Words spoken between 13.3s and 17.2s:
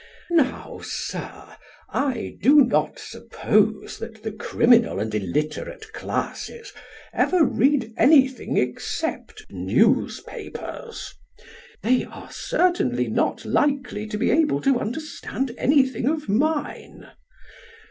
likely to be able to understand anything of mine.